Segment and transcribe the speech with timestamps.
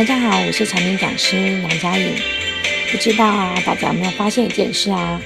[0.00, 2.14] 大家好，我是产品讲师杨佳颖。
[2.90, 5.20] 不知道啊，大家有没有发现一件事啊？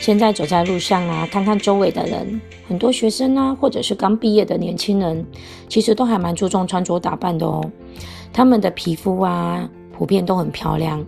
[0.00, 5.26] 现在走在路上啊，看看周围的人，很多学生啊，或者是刚毕业的年轻人，
[5.68, 7.60] 其实都还蛮注重穿着打扮的哦。
[8.32, 11.04] 他们的皮肤啊，普遍都很漂亮，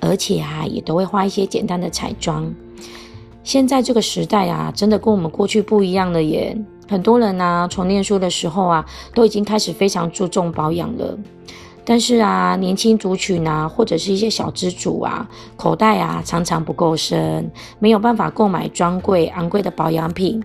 [0.00, 2.54] 而且啊，也都会画一些简单的彩妆。
[3.42, 6.54] 现在这个时代啊，真的跟我们过去不一样了耶。
[6.86, 11.18] 很多人啊，从念书的时候啊，都已经开始非常注重保养了。
[11.88, 15.26] 但是啊，年轻族群啊，或者是一些小资族啊，
[15.56, 20.42] 口袋啊常常不够深，没有办法购买专柜昂贵的保养品。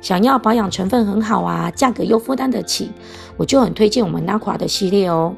[0.00, 2.90] 想要保养成分很好啊，价格又负担得起，
[3.36, 5.34] 我就很推荐我们 NAQUA 的系列哦。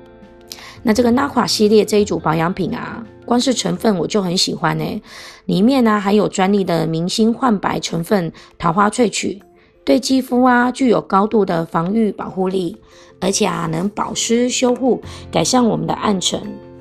[0.84, 5.02] 那这个 NAQUA 系列这一组保养品啊，光是成分我就很喜欢诶，
[5.46, 9.42] 里面呢还有专利的明星焕白成分桃花萃取。
[9.84, 12.76] 对肌肤啊具有高度的防御保护力，
[13.20, 16.40] 而且啊能保湿修护，改善我们的暗沉，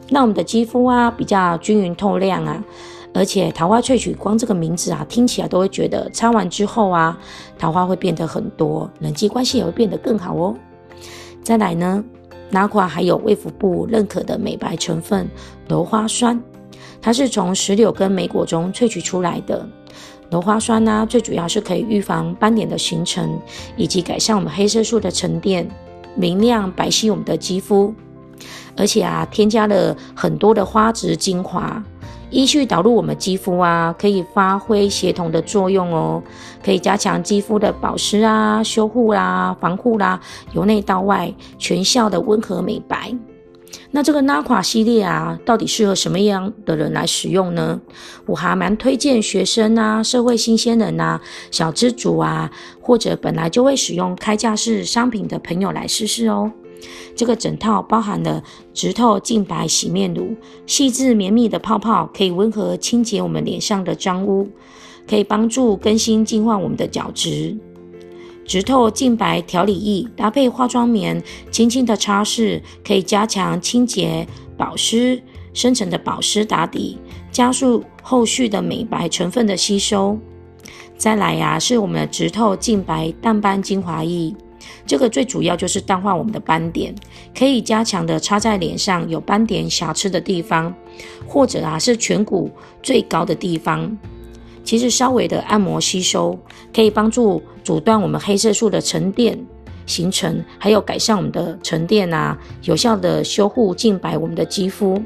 [0.09, 2.64] 让我们的肌肤啊比较均匀透亮啊。
[3.14, 7.16] 而且桃花萃取光这个名字啊听起来都会觉得擦完之后啊
[7.59, 10.56] 桃花会变得很多，人际关系也会变得更好哦。
[11.44, 12.04] 再来呢
[12.50, 15.30] 哪款还有卫福部认可的美白成分
[15.68, 16.42] 鞣花酸，
[17.02, 19.68] 它是从石榴跟莓果中萃取出来的。
[20.34, 23.39] 鞣花酸呢、啊，最主要是可以预防斑点的形成，
[23.78, 25.70] 以及改善我们黑色素的沉淀，
[26.16, 27.94] 明亮白皙我们的肌肤。
[28.75, 31.84] 而且啊，添加了很多的花植精华，
[32.31, 36.23] 依序导入我们肌肤啊，可以发挥协同的作用哦，
[36.66, 40.20] 可以加强肌肤的保湿啊、修护啦、防护啦，
[40.53, 43.16] 由内到外全效的温和美白。
[43.92, 47.80] 那这个 NAQUA 系列啊，到底适合什么样的人来使用呢？
[48.26, 51.22] 我还蛮推荐学生啊、社会新鲜人啊、
[51.52, 56.52] 小资族啊，或者本来就会使用开架式商品的朋友来试试哦。
[57.16, 58.44] 这个整套包含了
[58.74, 64.50] 直透净白洗面乳，细致绵密的泡泡可以温和清洁我们脸上的脏污，
[65.08, 67.56] 可以帮助更新净化我们的角质。
[68.46, 71.22] 直透净白调理液搭配化妆棉，
[71.52, 74.28] 轻轻的擦拭，可以加强清洁、
[74.58, 75.22] 保湿、
[75.54, 76.98] 深层的保湿打底，
[77.32, 80.18] 加速后续的美白成分的吸收。
[80.98, 84.34] 再来呀、是我们的直透净白淡斑精华液，
[84.86, 86.94] 这个最主要就是淡化我们的斑点，
[87.38, 90.74] 可以加强的擦在脸上有斑点瑕疵的地方，
[91.28, 92.52] 或者啊是颧骨
[92.82, 93.98] 最高的地方。
[94.63, 96.38] 其实稍微的按摩吸收，
[96.74, 99.38] 可以帮助阻断我们黑色素的沉淀
[99.85, 105.02] 形成，还有改善我们的沉淀啊，有效的修护净白我们的肌肤。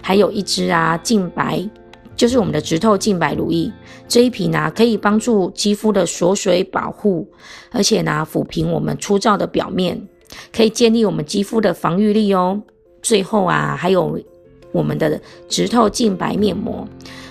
[0.00, 1.68] 还有一支啊净白，
[2.16, 3.70] 就是我们的直透净白乳液，
[4.06, 7.28] 这一瓶呢、可以帮助肌肤的锁水保护，
[7.70, 10.00] 而且呢抚平我们粗糙的表面，
[10.54, 12.62] 可以建立我们肌肤的防御力哦。
[13.02, 14.18] 最后啊还有
[14.72, 16.86] 我们的直透净白面膜。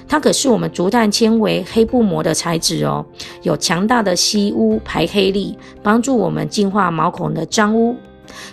[0.08, 3.06] 它可是我们竹炭纤维黑布膜的材质哦，
[3.42, 7.96] 有强大的吸污排黑力，帮助我们净化毛孔的脏污，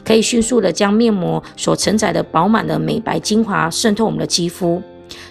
[0.04, 4.82] 可以迅速的将面膜所承载的饱满的美白精华渗透我们的肌肤，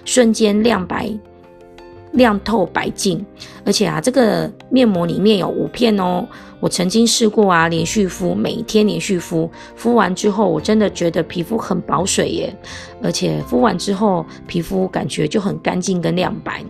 [0.05, 1.13] 瞬间亮白。
[2.13, 3.23] 亮透白净，
[3.63, 6.25] 而且啊，这个面膜里面有五片哦。
[6.59, 12.55] 我曾经试过啊，连续敷，每天连续敷，敷完之后，我真的觉得皮肤很保水耶，
[13.01, 16.63] 而且敷完之后，皮肤感觉就很干净跟亮白。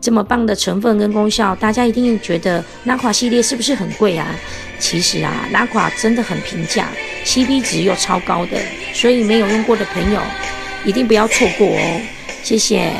[0.00, 4.28] 这么棒的成分跟功效，大家一定觉得 NAQUA 系列是不是很贵啊？
[4.78, 6.88] 其实啊，NAQUA 真的很平价
[7.24, 8.56] ，CP 值又超高的，
[8.92, 10.20] 所以没有用过的朋友
[10.84, 12.00] 一定不要错过哦。
[12.44, 12.92] 谢谢。